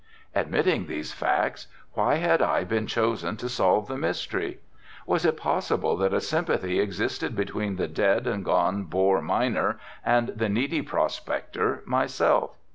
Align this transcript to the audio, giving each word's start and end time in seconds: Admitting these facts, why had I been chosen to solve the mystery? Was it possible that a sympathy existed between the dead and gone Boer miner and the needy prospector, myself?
Admitting 0.33 0.87
these 0.87 1.13
facts, 1.13 1.67
why 1.93 2.15
had 2.15 2.41
I 2.41 2.63
been 2.63 2.87
chosen 2.87 3.37
to 3.37 3.47
solve 3.47 3.87
the 3.87 3.99
mystery? 3.99 4.57
Was 5.05 5.25
it 5.25 5.37
possible 5.37 5.95
that 5.97 6.11
a 6.11 6.19
sympathy 6.19 6.79
existed 6.79 7.35
between 7.35 7.75
the 7.75 7.87
dead 7.87 8.25
and 8.25 8.43
gone 8.43 8.85
Boer 8.85 9.21
miner 9.21 9.79
and 10.03 10.29
the 10.29 10.49
needy 10.49 10.81
prospector, 10.81 11.83
myself? 11.85 12.57